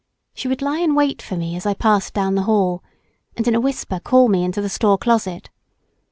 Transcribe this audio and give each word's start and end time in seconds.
She 0.33 0.47
would 0.47 0.63
lie 0.63 0.79
in 0.79 0.95
wait 0.95 1.21
for 1.21 1.35
me 1.37 1.55
as 1.55 1.67
I 1.67 1.75
passed 1.75 2.15
down 2.15 2.33
the 2.33 2.41
hall, 2.49 2.83
and 3.37 3.47
in 3.47 3.53
a 3.53 3.61
whisper 3.61 3.99
call 3.99 4.29
me 4.29 4.43
into 4.43 4.59
the 4.59 4.67
store 4.67 4.97
closet. 4.97 5.51